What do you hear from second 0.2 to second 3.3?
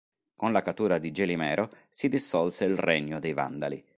Con la cattura di Gelimero si dissolse il Regno